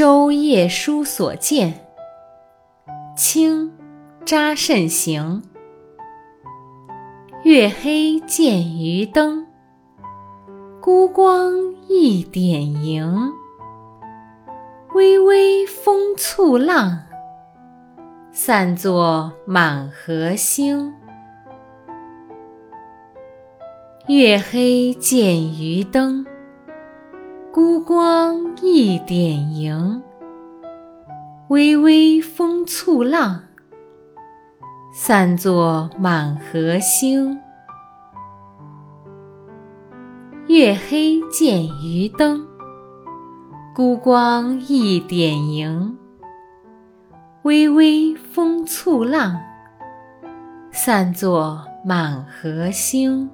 [0.00, 1.86] 舟夜书所见，
[3.14, 3.70] 清，
[4.24, 5.42] 查慎行。
[7.42, 9.46] 月黑见渔灯，
[10.80, 11.52] 孤光
[11.86, 13.30] 一点萤。
[14.94, 17.00] 微微风簇浪，
[18.32, 20.94] 散作满河星。
[24.06, 26.24] 月黑见渔灯，
[27.52, 30.00] 孤光一点萤。
[31.48, 33.42] 微微风簇浪，
[34.94, 37.40] 散作满河星。
[40.46, 42.46] 月黑见渔灯，
[43.74, 45.98] 孤光一点萤。
[47.42, 49.40] 微微风簇浪，
[50.70, 53.28] 散作满河星。